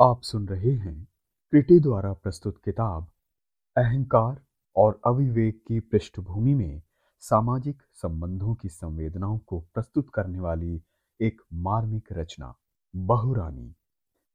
[0.00, 1.08] आप सुन रहे हैं
[1.50, 3.10] क्रिटी द्वारा प्रस्तुत किताब,
[3.76, 4.44] अहंकार
[4.76, 6.82] और अविवेक की पृष्ठभूमि में
[7.20, 10.82] सामाजिक संबंधों की संवेदनाओं को प्रस्तुत करने वाली
[11.20, 12.54] एक मार्मिक रचना,
[12.96, 13.74] बहुरानी,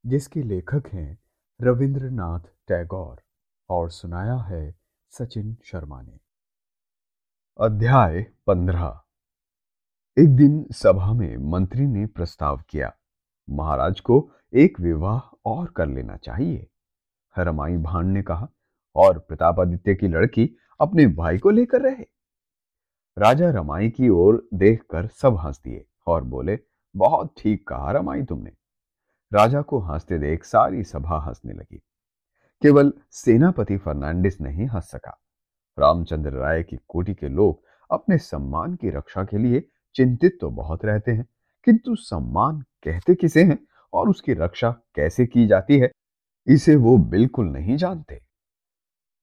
[0.06, 1.18] जिसके लेखक हैं
[1.62, 3.22] रविंद्रनाथ टैगोर
[3.68, 4.74] और सुनाया है
[5.10, 6.20] सचिन शर्मा ने।
[7.60, 9.02] अध्याय पंद्रह।
[10.18, 12.92] एक दिन सभा में मंत्री ने प्रस्ताव किया।
[13.52, 16.66] महाराज को एक विवाह और कर लेना चाहिए।
[17.38, 18.48] रमाई भान ने कहा,
[18.96, 22.04] और प्रतापादित्य की लड़की अपने भाई को लेकर रहे?
[23.18, 26.58] राजा रमाई की ओर देखकर सब हंस दिए और बोले,
[26.96, 28.52] बहुत ठीक कहा रमाई तुमने।
[29.32, 31.76] राजा को हँसते देख सारी सभा हंसने लगी।
[32.62, 35.18] केवल सेनापति फर्नांडिस नहीं हंस सका।
[35.78, 40.84] रामचंद्र राय की कोटि के लोग अपने सम्मान की रक्षा के लिए चिंतित तो बहुत
[40.84, 41.26] रहते हैं,
[41.64, 43.58] किंतु सम्मान कहते किसे हैं
[43.92, 45.90] और उसकी रक्षा कैसे की जाती है,
[46.46, 48.20] इसे वो बिल्कुल नहीं जानते।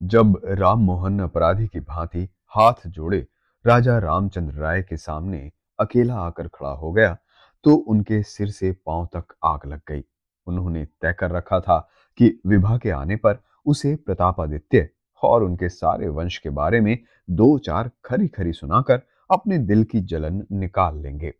[0.00, 3.26] जब राम मोहन अपराधी की भांति हाथ जोड़े,
[3.64, 7.16] राजा रामचंद्र राय के सामने अकेला आकर खड़ा हो गया
[7.64, 10.02] तो उनके सिर से पाँव तक आग लग गई।
[10.46, 11.78] उन्होंने तय कर रखा था
[12.18, 14.88] कि विवाह के आने पर उसे प्रतापादित्य
[15.22, 16.96] और उनके सारे वंश के बारे में
[17.30, 21.32] दो चार खरी खरी सुनाकर अपने दिल की जलन निकाल लेंगे।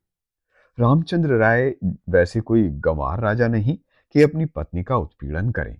[0.78, 1.74] रामचंद्र राय
[2.10, 3.76] वैसे कोई गंवार राजा नहीं
[4.14, 5.76] कि अपनी पत्नी का उत्पीड़न करें।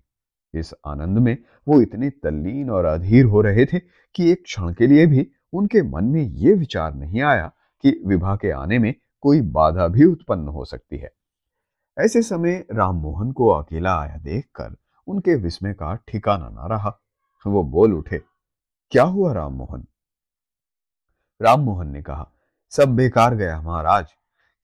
[0.53, 3.79] इस आनंद में वो इतने तल्लीन और अधीर हो रहे थे
[4.15, 7.47] कि एक क्षण के लिए भी उनके मन में ये विचार नहीं आया
[7.83, 11.11] कि विवाह के आने में कोई बाधा भी उत्पन्न हो सकती है।
[11.97, 14.75] ऐसे समय राममोहन को अकेला आया देखकर
[15.07, 16.97] उनके विस्मय का ठिकाना ना रहा।
[17.45, 18.21] वो बोल उठे,
[18.91, 19.85] क्या हुआ राममोहन
[21.41, 22.31] राममोहन ने कहा,
[22.73, 24.13] सब बेकार गया महाराज।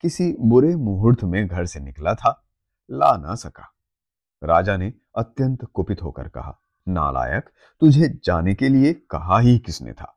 [0.01, 2.45] किसी बुरे मुहूर्त में घर से निकला था,
[2.91, 3.73] ला ना सका।
[4.43, 7.49] राजा ने अत्यंत कुपित होकर कहा, नालायक,
[7.81, 10.13] तुझे जाने के लिए कहा ही किसने था?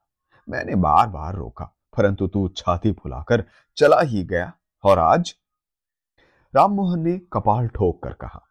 [0.48, 1.64] मैंने बार बार रोका,
[1.96, 3.44] परंतु तू छाती फुलाकर
[3.76, 4.52] चला ही गया,
[4.84, 5.34] और आज?
[6.54, 8.42] राममोहन ने कपाल ठोक कर कहा,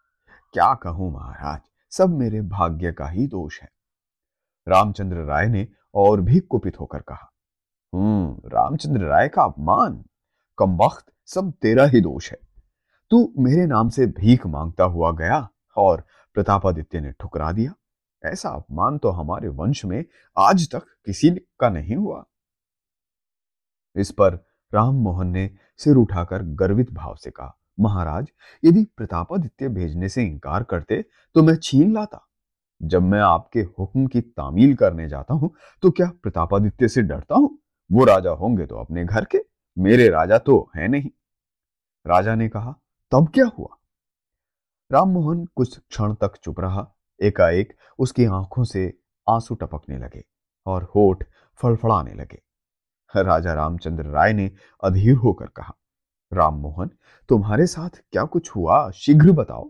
[0.53, 1.59] क्या कहूँ महाराज,
[1.91, 3.69] सब मेरे भाग्य का ही दोष है।
[4.67, 7.31] रामचंद्र राय ने और भी कुपित होकर कहा
[7.93, 10.03] हम्म रामचंद्र राय का अपमान
[10.59, 12.37] कम वक्त सब तेरा ही दोष है।
[13.11, 15.47] तू मेरे नाम से भीख माँगता हुआ गया
[15.77, 16.03] और
[16.35, 17.73] प्रतापादित्य ने ठुकरा दिया।
[18.23, 20.03] ऐसा अपमान तो हमारे वंश में
[20.37, 22.23] आज तक किसी का नहीं हुआ।
[23.95, 24.33] इस पर
[24.73, 25.49] राम मोहन ने
[25.79, 28.27] सिर उठाकर गर्वित भाव से कहा, महाराज,
[28.63, 31.01] यदि प्रतापादित्य भेजने से इंकार करते
[31.35, 32.25] तो मैं छीन लाता।
[32.81, 35.51] जब मैं आपके हुक्म की तामील करने जाता हूँ
[35.83, 37.57] तो क्या प्रतापादित्य से डरता हूँ?
[37.89, 39.37] वो राजा होंगे तो अपने घर के
[39.79, 41.09] मेरे राजा तो है नहीं।
[42.07, 42.71] राजा ने कहा,
[43.11, 43.77] तब क्या हुआ?
[44.91, 46.85] राममोहन कुछ क्षण तक चुप रहा,
[47.19, 48.93] एकाएक उसकी आँखों से
[49.27, 50.23] आँसू टपकने लगे
[50.65, 51.23] और होठ
[51.59, 52.41] फड़फड़ाने लगे।
[53.15, 54.51] राजा रामचंद्र राय ने
[54.83, 55.73] अधीर होकर कहा,
[56.31, 56.89] राममोहन,
[57.29, 58.89] तुम्हारे साथ क्या कुछ हुआ?
[58.91, 59.69] शीघ्र बताओ।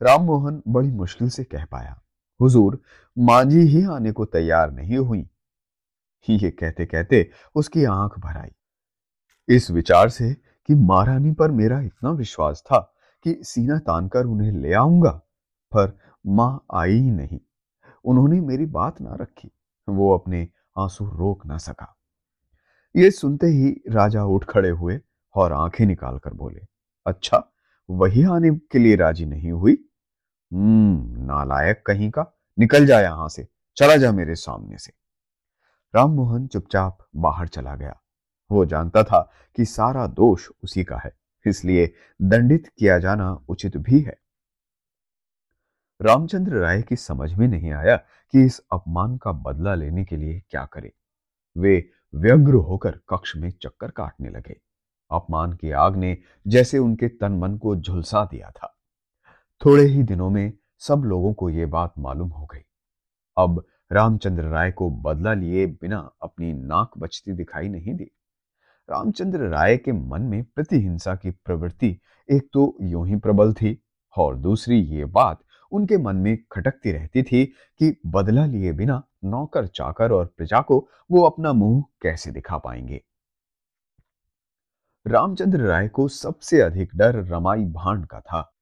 [0.00, 2.00] राममोहन बड़ी मुश्किल से कह पाया,
[2.40, 2.80] हुजूर,
[3.16, 5.28] मांझी ही आने को तैयार नहीं हुई।
[6.28, 8.50] ये कहते कहते उसकी आँख भर आई।
[9.48, 12.78] इस विचार से कि महारानी पर मेरा इतना विश्वास था
[13.24, 15.10] कि सीना तानकर उन्हें ले आऊँगा,
[15.72, 17.40] पर माँ आई ही नहीं।
[18.04, 19.50] उन्होंने मेरी बात ना रखी,
[19.88, 20.48] वो अपने
[20.78, 21.96] आँसू रोक ना सका।
[22.96, 25.00] ये सुनते ही राजा उठ खड़े हुए
[25.34, 26.60] और आँखें निकाल कर बोले
[27.06, 27.52] अच्छा
[27.90, 29.76] वही आने के लिए राज़ी नहीं हुई?
[30.52, 34.92] हम्म नालायक कहीं का, निकल जा यहाँ से, चला जा मेरे सामने से।
[35.94, 38.00] राममोहन चुपचाप बाहर चला गया।
[38.50, 39.20] वो जानता था
[39.56, 41.12] कि सारा दोष उसी का है,
[41.46, 41.92] इसलिए
[42.22, 44.16] दंडित किया जाना उचित भी है।
[46.00, 50.42] रामचंद्र राय की समझ में नहीं आया कि इस अपमान का बदला लेने के लिए
[50.50, 50.92] क्या करे।
[51.56, 54.60] वे व्यग्र होकर कक्ष में चक्कर काटने लगे।
[55.10, 58.72] अपमान की आग ने जैसे उनके तन मन को झुलसा दिया था।
[59.64, 62.60] थोड़े ही दिनों में सब लोगों को यह बात मालूम हो गई।
[63.36, 68.10] अब रामचंद्र राय को बदला लिए बिना अपनी नाक बचती दिखाई नहीं दी।
[68.90, 71.98] रामचंद्र राय के मन में प्रतिहिंसा की प्रवृत्ति
[72.28, 73.82] एक तो यूँ ही प्रबल थी
[74.16, 75.40] और दूसरी ये बात
[75.72, 80.88] उनके मन में खटकती रहती थी कि बदला लिए बिना नौकर, चाकर और प्रजा को
[81.10, 83.00] वो अपना मुँह कैसे दिखा पाएँगे।
[85.06, 88.52] रामचंद्र राय को सबसे अधिक डर रमाई भांड का था।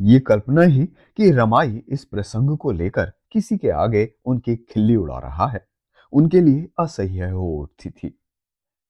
[0.00, 0.86] ये कल्पना ही
[1.16, 5.66] कि रमाई इस प्रसंग को लेकर किसी के आगे उनकी खिल्ली उड़ा रहा है,
[6.12, 8.18] उनके लिए असह्य हो उठती थी।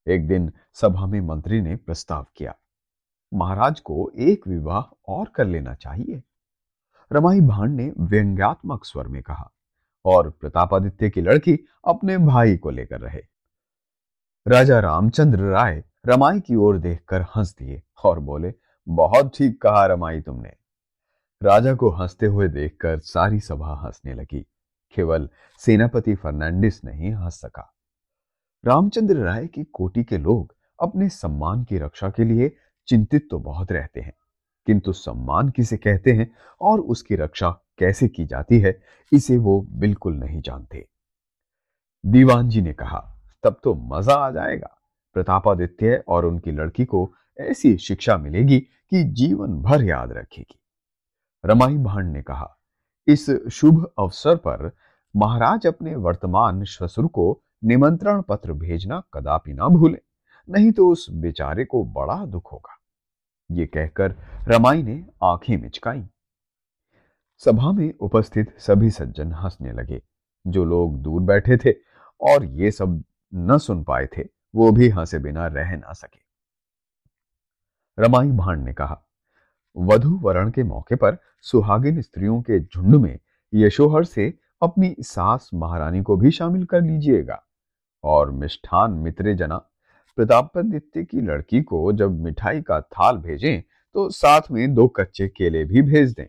[0.08, 2.54] एक दिन सभा में मंत्री ने प्रस्ताव किया,
[3.32, 6.22] महाराज को एक विवाह और कर लेना चाहिए।
[7.10, 9.50] रमाई भांड ने व्यंग्यात्मक स्वर में कहा
[10.04, 13.22] और प्रतापादित्य की लड़की अपने भाई को लेकर रहे।
[14.46, 18.54] राजा रामचंद्र राय रमाई की ओर देखकर हंस दिए और बोले,
[18.88, 20.52] बहुत ठीक कहा रमाई तुमने।
[21.42, 24.46] राजा को हँसते हुए देखकर सारी सभा हंसने लगी।
[24.96, 25.28] केवल
[25.60, 27.72] सेनापति फर्नांडिस नहीं हंस सका।
[28.64, 32.50] रामचंद्र राय की कोटि के लोग अपने सम्मान की रक्षा के लिए
[32.88, 34.12] चिंतित तो बहुत रहते हैं,
[34.66, 38.78] किंतु सम्मान किसे कहते हैं और उसकी रक्षा कैसे की जाती है,
[39.12, 40.86] इसे वो बिल्कुल नहीं जानते।
[42.04, 42.98] दीवान जी ने कहा,
[43.44, 44.74] तब तो मज़ा आ जाएगा।
[45.16, 50.58] प्रतापादित्य और उनकी लड़की को ऐसी शिक्षा मिलेगी कि जीवन भर याद रखेगी।
[51.44, 52.54] रमाई भांड ने कहा,
[53.08, 54.70] इस शुभ अवसर पर
[55.14, 57.32] महाराज अपने वर्तमान श्वसुर को
[57.64, 59.98] निमंत्रण पत्र भेजना कदापि ना भूले,
[60.48, 62.78] नहीं तो उस बेचारे को बड़ा दुख होगा।
[63.50, 64.14] ये कहकर
[64.48, 66.06] रमाई ने आँखें मिचकाई।
[67.38, 70.02] सभा में उपस्थित सभी सज्जन हंसने लगे,
[70.46, 71.72] जो लोग दूर बैठे थे
[72.20, 74.24] और ये सब न सुन पाए थे,
[74.54, 76.28] वो भी हंसे बिना रह ना सके।
[78.02, 79.02] रमाई भांड ने कहा,
[79.76, 83.18] वधु वरण के मौके पर सुहागिन स्त्रियों के झुंड में
[83.54, 87.42] यशोहर से अपनी सास महारानी को भी शामिल कर लीजिएगा।
[88.04, 89.56] और मिष्ठान मित्रे जना।
[90.18, 93.62] प्रतापादित्य की लड़की को जब मिठाई का थाल भेजें
[93.94, 96.26] तो साथ में दो कच्चे केले भी भेज दें।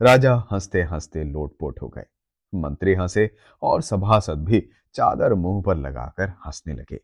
[0.00, 2.06] राजा हँसते हँसते लोटपोट हो गए।
[2.52, 3.28] मंत्री हंसे
[3.62, 4.60] और सभासद भी
[4.94, 7.00] चादर मुँह पर लगाकर हंसने लगे।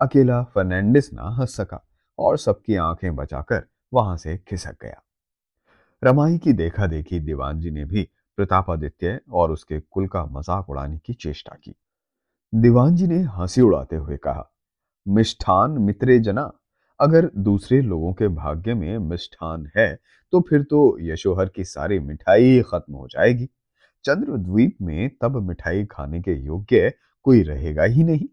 [0.00, 1.84] अकेला फर्नांडिस ना हंस सका
[2.18, 3.62] और सबकी आँखें बचाकर
[3.92, 5.00] वहाँ से खिसक गया।
[6.02, 8.08] रमाई की देखा देखी दीवान जी ने भी
[8.38, 11.74] प्रतापादित्य और उसके कुल का मज़ाक उड़ाने की चेष्टा की।
[12.54, 14.42] दीवान जी ने हँसी उड़ाते हुए कहा,
[15.06, 16.42] मिष्ठान मित्रे जना,
[17.00, 19.86] अगर दूसरे लोगों के भाग्य में मिष्ठान है
[20.32, 23.48] तो फिर तो यशोहर की सारी मिठाई खत्म हो जाएगी।
[24.04, 26.92] चंद्रद्वीप में तब मिठाई खाने के योग्य
[27.22, 28.28] कोई रहेगा ही नहीं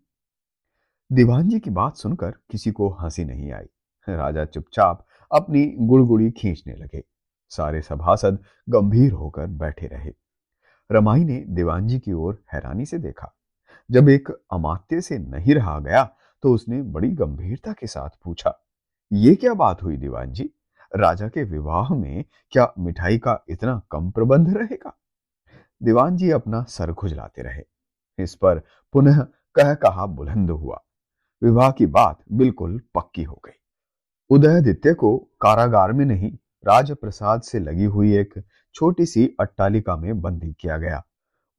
[1.11, 3.65] दीवान जी की बात सुनकर किसी को हँसी नहीं आई।
[4.07, 7.03] राजा चुपचाप अपनी गुड़गुड़ी खींचने लगे।
[7.51, 8.39] सारे सभासद
[8.69, 10.13] गंभीर होकर बैठे रहे।
[10.89, 13.35] रमाई ने दीवान जी की ओर हैरानी से देखा।
[13.91, 16.03] जब एक अमात्य से नहीं रहा गया
[16.43, 18.53] तो उसने बड़ी गंभीरता के साथ पूछा,
[19.11, 20.49] ये क्या बात हुई दीवान जी
[20.91, 22.23] राजा के विवाह में
[22.53, 24.93] क्या मिठाई का इतना कम प्रबंध रहेगा?
[25.81, 27.63] दीवान जी अपना सर खुजलाते रहे।
[28.19, 28.61] इस पर
[28.93, 29.19] पुनः
[29.55, 30.81] कह कहा बुलंद हुआ।
[31.41, 33.57] विवाह की बात बिल्कुल पक्की हो गई।
[34.29, 36.31] उदयादित्य को कारागार में नहीं,
[36.63, 38.33] राजप्रसाद से लगी हुई एक
[38.75, 41.03] छोटी सी अट्टालिका में बंदी किया गया।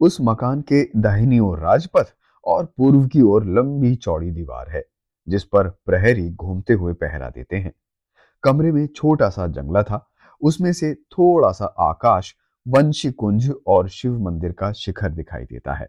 [0.00, 4.84] उस मकान के दाहिनी ओर राजपथ और पूर्व की ओर लंबी चौड़ी दीवार है,
[5.28, 7.72] जिस पर प्रहरी घूमते हुए पहरा देते हैं।
[8.42, 10.08] कमरे में छोटा सा जंगला था,
[10.42, 12.34] उसमें से थोड़ा सा आकाश
[12.68, 15.88] वंशी कुंज और शिव मंदिर का शिखर दिखाई देता है।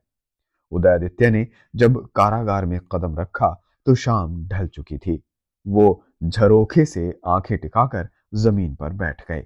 [0.71, 5.23] उदयादित्य ने जब कारागार में कदम रखा तो शाम ढल चुकी थी।
[5.67, 9.45] वो झरोखे से आँखें टिकाकर ज़मीन पर बैठ गए।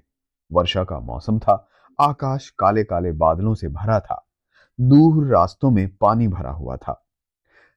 [0.52, 1.68] वर्षा का मौसम था,
[2.00, 4.27] आकाश काले काले बादलों से भरा था।
[4.80, 7.06] दूर रास्तों में पानी भरा हुआ था।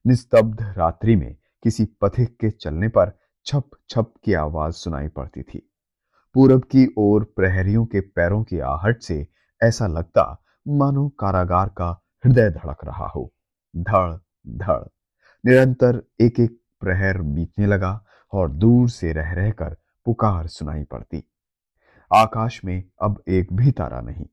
[0.08, 5.72] निस्तब्ध रात्रि में किसी पथिक के चलने पर छप छप की आवाज़ सुनाई पड़ती थी।
[6.34, 9.28] पूरब की ओर प्रहरियों के पैरों की आहट से
[9.64, 11.90] ऐसा लगता मानो कारागार का
[12.26, 13.34] हृदय धड़क रहा हो।
[13.76, 14.14] धड़
[14.48, 14.84] धड़।
[15.46, 18.04] निरंतर एक एक प्रहर बीतने लगा
[18.34, 21.24] और दूर से रह रहकर पुकार सुनाई पड़ती।
[22.12, 24.26] आकाश में अब एक भी तारा नहीं,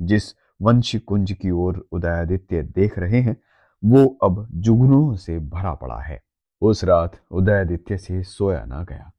[0.00, 0.32] जिस
[0.62, 3.36] वंश कुंज की ओर उदयादित्य देख रहे हैं।
[3.84, 6.22] वो अब जुगनों से भरा पड़ा है।
[6.62, 9.12] उस रात उदयादित्य से सोया ना गया।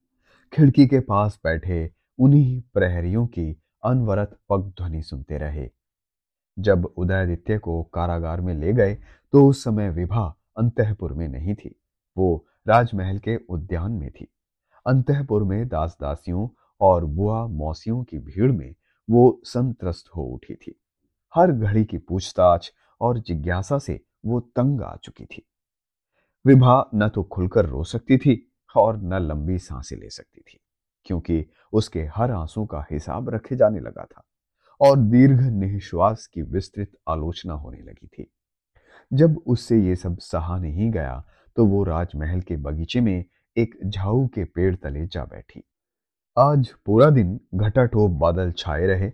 [0.54, 5.70] खिड़की के पास बैठे उन्हीं प्रहरियों की अनवरत पग ध्वनि सुनते रहे।
[6.60, 8.98] जब उदयादित्य को कारागार में ले गए
[9.34, 11.76] तो उस समय विभा अंतपुर में नहीं थी।
[12.18, 14.28] वो राजमहल के उद्यान में थी।
[14.86, 16.48] अंतपुर में दास दासियों
[16.82, 18.76] और बुआ मौसियों की भीड़ में
[19.10, 20.82] वो संत्रस्त हो उठी थी।
[21.36, 25.46] हर घड़ी की पूछताछ और जिज्ञासा से वो तंग आ चुकी थी।
[26.46, 28.36] विभा न तो खुलकर रो सकती थी
[28.76, 30.60] और न लंबी साँसें ले सकती थी,
[31.06, 34.24] क्योंकि उसके हर आँसू का हिसाब रखे जाने लगा था
[34.82, 38.32] और दीर्घ निश्वास की विस्तृत आलोचना होने लगी थी।
[39.12, 41.24] जब उससे ये सब सहा नहीं गया
[41.58, 43.26] तो वो राजमहल के बगीचे में
[43.58, 45.64] एक झाऊ के पेड़ तले जा बैठी।
[46.38, 49.12] आज पूरा दिन घटाटोप बादल छाए रहे,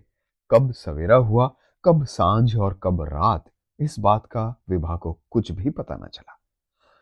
[0.50, 3.44] कब सवेरा हुआ कब साँझ और कब रात,
[3.80, 6.38] इस बात का विभा को कुछ भी पता न चला।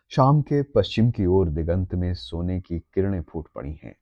[0.08, 3.96] शाम के पश्चिम की ओर दिगंत में सोने की किरणें फूट पड़ी हैं,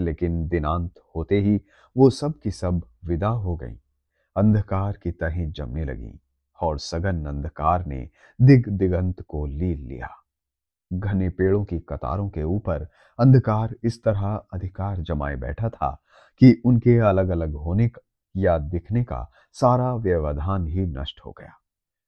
[0.00, 1.60] लेकिन दिनांत होते ही
[1.96, 3.76] वो सब की सब विदा हो गईं।
[4.36, 6.20] अंधकार की तहें जमने लगी
[6.60, 8.08] और सघन अंधकार ने
[8.42, 10.08] दिग दिगंत को लील लिया।
[10.92, 12.88] घने पेड़ों की कतारों के ऊपर
[13.20, 16.02] अंधकार इस तरह अधिकार जमाए बैठा था
[16.38, 17.88] कि उनके अलग अलग होने
[18.36, 21.52] या दिखने का सारा व्यवधान ही नष्ट हो गया।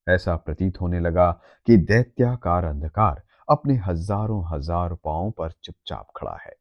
[0.06, 1.30] ऐसा प्रतीत होने लगा
[1.68, 6.54] कि दैत्याकार अंधकार अपने हज़ारों हज़ार पांवों पर चुपचाप खड़ा है।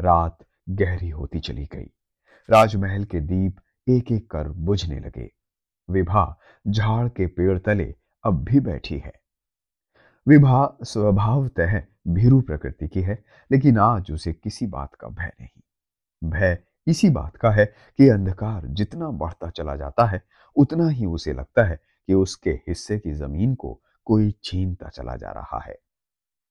[0.00, 0.38] रात
[0.68, 1.90] गहरी होती चली गई।
[2.48, 5.30] राजमहल के दीप एक एक कर बुझने लगे।
[5.88, 6.24] विभा
[6.66, 9.12] झाड़ के पेड़ तले अब भी बैठी है।
[10.26, 16.58] विभा स्वभावतः भीरू प्रकृति की है, लेकिन आज उसे किसी बात का भय नहीं। भय
[16.86, 20.22] इसी बात का है कि अंधकार जितना बढ़ता चला जाता है,
[20.56, 25.30] उतना ही उसे लगता है कि उसके हिस्से की ज़मीन को कोई छीनता चला जा
[25.30, 25.78] रहा है।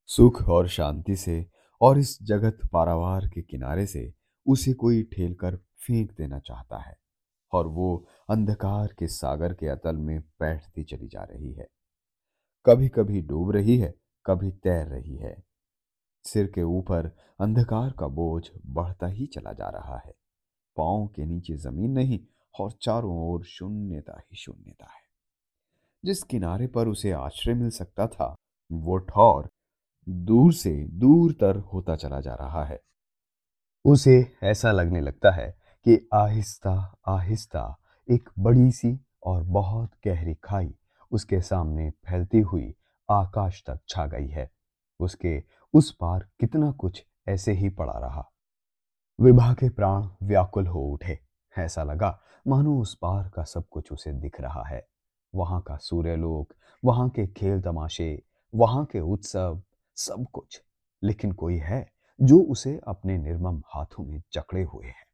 [0.08, 1.48] सुख और शांति से
[1.82, 4.14] और इस जगत पारावार के किनारे से
[4.48, 6.98] उसे कोई ठेल कर फेंक देना चाहता है
[7.52, 11.68] और वो अंधकार के सागर के अतल में बैठती चली जा रही है।
[12.66, 15.44] कभी कभी डूब रही है, कभी तैर रही है।
[16.24, 20.14] सिर के ऊपर अंधकार का बोझ बढ़ता ही चला जा रहा है।
[20.78, 22.20] पाओ के नीचे ज़मीन नहीं
[22.60, 25.06] और चारों ओर शून्यता ही शून्यता है।
[26.06, 28.36] जिस किनारे पर उसे आश्रय मिल सकता था,
[28.72, 29.50] वो ठौर
[30.10, 32.82] दूर से दूर तर होता चला जा रहा है।
[33.86, 35.52] उसे ऐसा लगने लगता है
[35.88, 37.78] कि आहिस्ता आहिस्ता
[38.12, 40.76] एक बड़ी सी और बहुत गहरी खाई
[41.12, 42.76] उसके सामने फैलती हुई
[43.10, 44.52] आकाश तक छा गई है।
[45.00, 48.32] उसके उस पार कितना कुछ ऐसे ही पड़ा रहा।
[49.22, 51.20] विभा के प्राण व्याकुल हो उठे।
[51.58, 54.88] ऐसा लगा, मानो उस पार का सब कुछ उसे दिख रहा है।
[55.36, 56.54] वहाँ का सूर्यलोक,
[56.86, 58.24] वहाँ के खेल तमाशे,
[58.56, 59.62] वहाँ के उत्सव,
[59.96, 60.64] सब कुछ।
[61.04, 61.92] लेकिन कोई है
[62.22, 65.06] जो उसे अपने निर्मम हाथों में जकड़े हुए है।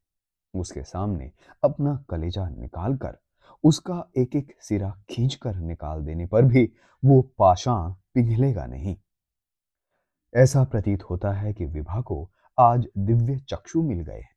[0.53, 1.31] उसके सामने
[1.63, 3.17] अपना कलेजा निकालकर,
[3.63, 6.73] उसका एक एक सिरा खींचकर निकाल देने पर भी
[7.05, 8.97] वो पाषाण पिघलेगा नहीं।
[10.35, 14.35] ऐसा प्रतीत होता है कि विभा को आज दिव्य चक्षु मिल गए हैं।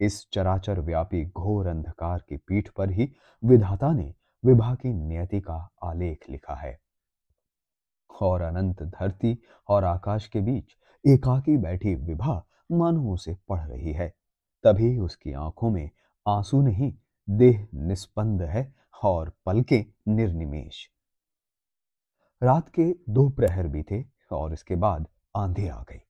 [0.00, 3.12] इस चराचर व्यापी घोर अंधकार की पीठ पर ही
[3.44, 6.80] विधाता ने विभा की नियति का आलेख लिखा है।
[8.20, 9.38] और अनंत धरती
[9.68, 14.14] और आकाश के बीच एकाकी बैठी विभा मानो उसे पढ़ रही है।
[14.64, 15.90] तभी उसकी आँखों में
[16.28, 16.92] आँसू नहीं,
[17.30, 20.90] देह निस्पंद है और पलके निर्निमेश।
[22.42, 26.00] रात के दो प्रहर भी थे और इसके बाद आंधी आ गई।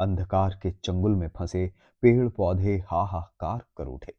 [0.00, 4.14] अंधकार के चंगुल में फंसे पेड़ पौधे हाहाकार कर उठे।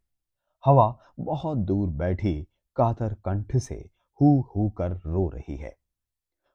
[0.66, 3.90] हवा बहुत दूर बैठी कातर कंठ से
[4.22, 5.78] हु हु कर रो रही है।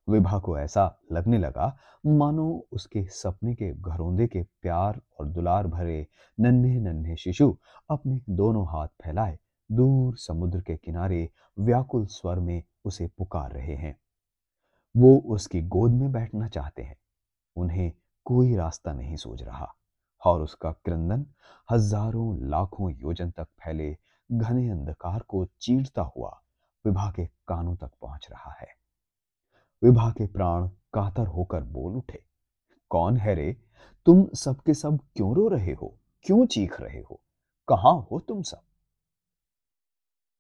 [0.09, 1.77] विभा को ऐसा लगने लगा,
[2.07, 6.07] मानो उसके सपने के घरौंदे के प्यार और दुलार भरे
[6.41, 7.57] नन्हे नन्हे शिशु
[7.91, 9.39] अपने दोनों हाथ फैलाए,
[9.73, 13.97] दूर समुद्र के किनारे व्याकुल स्वर में उसे पुकार रहे हैं।
[14.97, 16.97] वो उसकी गोद में बैठना चाहते हैं।
[17.57, 17.93] उन्हें
[18.27, 19.75] कोई रास्ता नहीं सूझ रहा।
[20.23, 21.27] और उसका क्रंदन
[21.71, 23.91] हज़ारों लाखों योजन तक फैले
[24.31, 26.31] घने अंधकार को चीरता हुआ
[26.85, 28.67] विभा के कानों तक पहुँच रहा है।
[29.83, 32.23] विभा के प्राण कातर होकर बोल उठे,
[32.91, 33.53] कौन है रे?
[34.07, 35.99] तुम सबके सब क्यों रो रहे हो?
[36.25, 37.21] क्यों चीख रहे हो?
[37.69, 38.63] कहाँ हो तुम सब?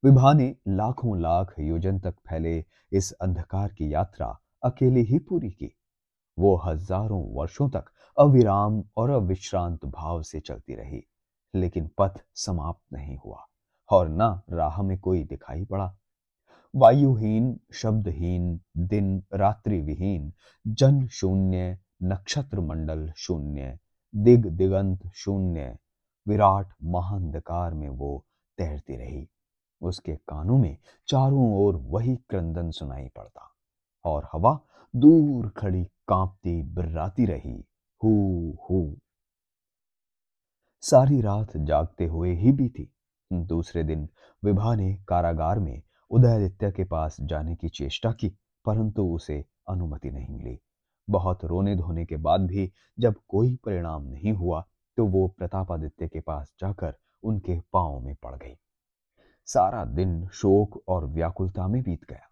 [0.02, 4.26] विभा ने लाखों लाख योजन तक फैले इस अंधकार की यात्रा
[4.62, 5.74] अकेले ही पूरी की।
[6.38, 11.02] वो हज़ारों वर्षों तक अविराम और अविश्रांत भाव से चलती रही,
[11.54, 13.44] लेकिन पथ समाप्त नहीं हुआ
[13.90, 15.94] और न राह में कोई दिखाई पड़ा।
[16.74, 20.32] वायुहीन, शब्दहीन, दिन रात्रि विहीन,
[20.66, 23.78] जन शून्य, नक्षत्र मंडल शून्य,
[24.14, 25.76] दिग दिगंत शून्य,
[26.26, 28.24] विराट महांधकार में वो
[28.58, 29.28] तैरती रही।
[29.82, 30.76] उसके कानों में
[31.08, 33.50] चारों ओर वही क्रंदन सुनाई पड़ता
[34.04, 34.58] और हवा
[34.94, 37.54] दूर खड़ी कांपती बिर्राती रही,
[38.00, 38.10] हु
[38.64, 38.96] हु।
[40.82, 42.88] सारी रात जागते हुए ही भी थी
[43.30, 44.08] दूसरे दिन
[44.42, 48.28] विभा ने कारागार में उदयादित्य के पास जाने की चेष्टा की,
[48.66, 50.58] परंतु उसे अनुमति नहीं मिली।
[51.08, 54.64] बहुत रोने धोने के बाद भी जब कोई परिणाम नहीं हुआ
[54.98, 58.56] तो वो प्रतापादित्य के पास जाकर उनके पाँव में पड़ गई।
[59.48, 62.28] सारा दिन शोक और व्याकुलता में बीत गया।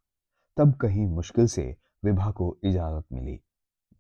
[0.57, 3.41] तब कहीं मुश्किल से विभा को इजाज़त मिली।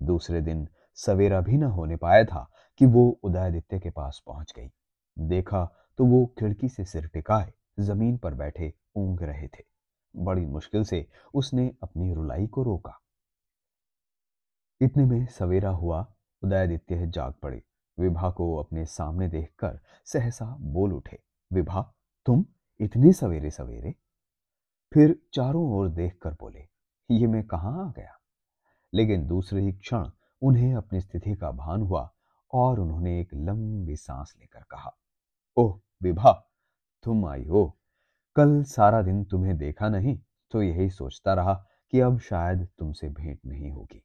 [0.00, 4.70] दूसरे दिन सवेरा भी न होने पाया था कि वो उदयादित्य के पास पहुँच गई।
[5.16, 5.64] देखा
[5.98, 9.64] तो वो खिड़की से सिर टिकाए, ज़मीन पर बैठे ऊंग रहे थे।
[10.14, 12.98] बड़ी मुश्किल से उसने अपनी रुलाई को रोका।
[14.80, 16.06] इतने में सवेरा हुआ,
[16.42, 17.62] उदयादित्य जाग पड़े।
[17.98, 21.18] विभा को अपने सामने देखकर सहसा बोल उठे,
[21.50, 21.82] विभा,
[22.26, 22.44] तुम
[22.80, 23.94] इतने सवेरे सवेरे
[24.92, 26.66] फिर चारों ओर देखकर बोले
[27.12, 28.12] ये मैं कहाँ आ गया?
[28.94, 30.08] लेकिन दूसरे ही क्षण
[30.42, 32.12] उन्हें अपनी स्थिति का भान हुआ
[32.52, 34.90] और उन्होंने एक लंबी सांस लेकर कहा,
[35.56, 36.50] ओह, विभा,
[37.02, 37.78] तुम आई हो।
[38.36, 40.18] कल सारा दिन तुम्हें देखा नहीं
[40.50, 44.02] तो यही सोचता रहा कि अब शायद तुमसे भेंट नहीं होगी।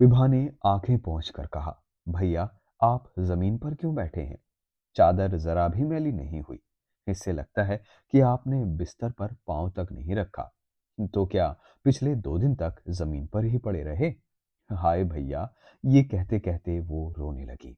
[0.00, 4.38] विभा ने आँखें पहुंचकर कहा, भैया, आप ज़मीन पर क्यों बैठे हैं?
[4.94, 6.60] चादर जरा भी मैली नहीं हुई।
[7.08, 7.82] इससे लगता है
[8.12, 10.54] कि आपने बिस्तर पर पाँव तक नहीं रखा।
[10.98, 11.48] तो क्या
[11.84, 14.08] पिछले दो दिन तक ज़मीन पर ही पड़े रहे?
[14.70, 15.48] हाय भैया,
[15.84, 17.76] ये कहते कहते वो रोने लगी।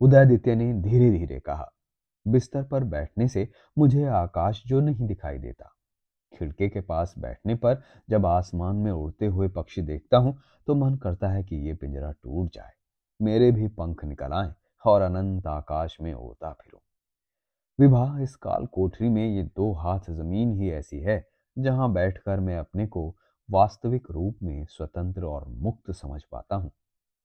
[0.00, 1.70] उदयदित्य ने धीरे धीरे कहा,
[2.26, 5.72] बिस्तर पर बैठने से मुझे आकाश जो नहीं दिखाई देता।
[6.32, 10.36] खिड़के के पास बैठने पर जब आसमान में उड़ते हुए पक्षी देखता हूँ
[10.68, 12.72] तो मन करता है कि ये पिंजरा टूट जाए।
[13.20, 14.52] मेरे भी पंख निकल आए
[14.84, 16.80] और अनंत आकाश में उड़ता फिरूं।
[17.78, 21.24] विवाह इस काल कोठरी में ये दो हाथ ज़मीन ही ऐसी है,
[21.56, 23.08] जहाँ बैठकर मैं अपने को
[23.48, 26.70] वास्तविक रूप में स्वतंत्र और मुक्त समझ पाता हूँ।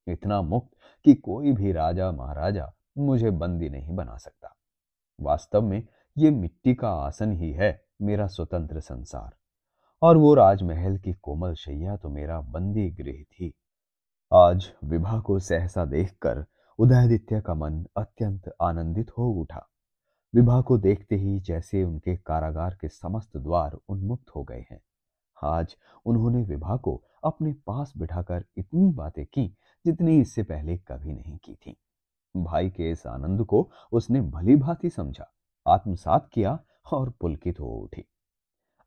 [0.08, 0.70] इतना मुक्त
[1.06, 4.54] कि कोई भी राजा महाराजा मुझे बंदी नहीं बना सकता।
[5.20, 5.82] वास्तव में
[6.18, 9.32] ये मिट्टी का आसन ही है मेरा स्वतंत्र संसार,
[10.02, 13.54] और वो राजमहल की कोमल शैया तो मेरा बंदी गृह थी।
[14.32, 16.46] आज विवाह को सहसा देखकर
[16.80, 19.68] उदयादित्य का मन अत्यंत आनंदित हो उठा।
[20.36, 24.82] विवाह को देखते ही जैसे उनके कारागार के समस्त द्वार उन्मुक्त हो गए हैं।
[25.44, 31.38] आज उन्होंने विवाह को अपने पास बिठाकर इतनी बातें की जितनी इससे पहले कभी नहीं
[31.38, 31.78] की थी।
[32.38, 35.34] भाई के इस आनंद को उसने भली भांति समझा,
[35.68, 36.60] आत्मसात किया
[36.94, 38.06] और पुलकित हो उठी।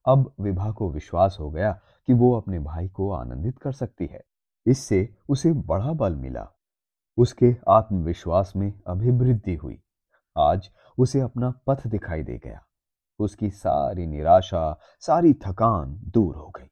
[0.08, 4.22] अब विभा को विश्वास हो गया कि वो अपने भाई को आनंदित कर सकती है।
[4.66, 6.48] इससे उसे बड़ा बल मिला।
[7.16, 9.83] उसके आत्मविश्वास में अभिवृद्धि हुई।
[10.36, 12.64] आज उसे अपना पथ दिखाई दे गया।
[13.18, 16.66] उसकी सारी निराशा, सारी थकान दूर हो गई।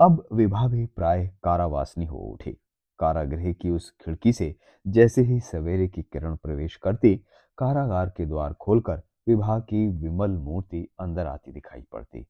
[0.00, 2.58] अब विभा भी प्राय कारावासनी हो उठी।
[2.98, 7.16] कारागृह की उस खिड़की से जैसे ही सवेरे की किरण प्रवेश करती,
[7.58, 12.26] कारागार के द्वार खोलकर विभा की विमल मूर्ति अंदर आती दिखाई पड़ती।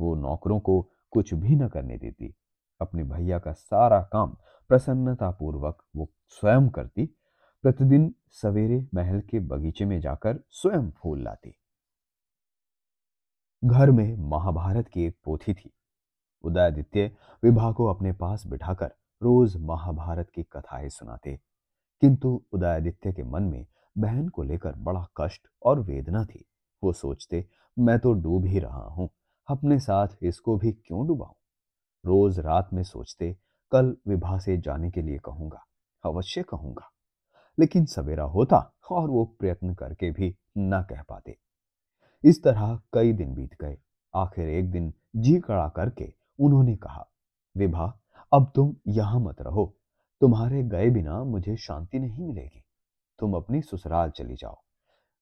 [0.00, 2.34] वो नौकरों को कुछ भी न करने देती।
[2.80, 4.36] अपने भैया का सारा काम
[4.68, 7.16] प्रसन्नता पूर्वक वो स्वयं करती
[7.66, 11.54] प्रतिदिन सवेरे महल के बगीचे में जाकर स्वयं फूल लाती।
[13.64, 15.72] घर में महाभारत की एक पोथी थी।
[16.44, 18.86] उदयादित्य विभा को अपने पास बिठाकर
[19.22, 21.40] रोज महाभारत की कथाएँ सुनाते।
[22.00, 23.66] किंतु उदयादित्य के मन में
[23.98, 26.44] बहन को लेकर बड़ा कष्ट और वेदना थी।
[26.82, 27.48] वो सोचते,
[27.78, 29.10] मैं तो डूब ही रहा हूँ।
[29.48, 31.34] अपने साथ इसको भी क्यों डुबाऊं?
[32.06, 33.36] रोज रात में सोचते,
[33.72, 35.66] कल विभा से जाने के लिए कहूँगा।
[36.04, 36.92] अवश्य कहूँगा।
[37.58, 38.58] लेकिन सवेरा होता
[38.90, 41.36] और वो प्रयत्न करके भी न कह पाते।
[42.24, 43.76] इस तरह कई दिन बीत गए।
[44.14, 47.04] आखिर एक दिन जी कड़ा करके उन्होंने कहा,
[47.56, 47.86] विभा,
[48.32, 49.74] अब तुम यहाँ मत रहो।
[50.22, 52.62] तुम्हारे गए बिना मुझे शांति नहीं मिलेगी।
[53.18, 54.56] तुम अपनी ससुराल चली जाओ।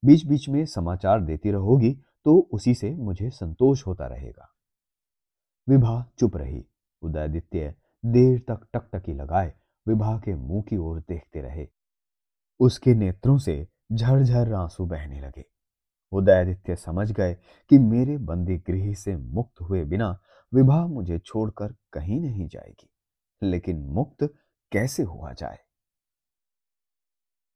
[0.02, 1.92] बीच बीच में समाचार देती रहोगी
[2.26, 4.48] तो उसी से मुझे संतोष होता रहेगा।
[5.68, 6.64] विभा चुप रही।
[7.02, 9.52] उदयादित्य देर तक टकटकी लगाए
[9.86, 11.66] विभा के मुँह की ओर देखते रहे।
[12.60, 15.44] उसके नेत्रों से झरझर आँसू बहने लगे।
[16.12, 17.34] उदयादित्य समझ गए
[17.70, 20.18] कि मेरे बंदी गृह से मुक्त हुए बिना
[20.54, 22.90] विवाह मुझे छोड़कर कहीं नहीं जाएगी।
[23.42, 24.34] लेकिन मुक्त
[24.72, 25.58] कैसे हुआ जाए?